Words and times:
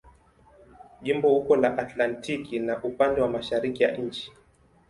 Jimbo 1.03 1.27
uko 1.39 1.55
la 1.55 1.75
Atlantiki 1.77 2.59
na 2.59 2.83
upande 2.83 3.21
wa 3.21 3.29
mashariki 3.29 3.83
ya 3.83 3.91
nchi. 3.97 4.33